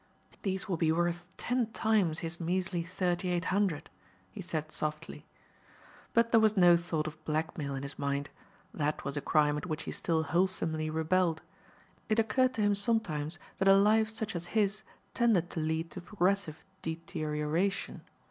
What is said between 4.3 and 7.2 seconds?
he said softly. But there was no thought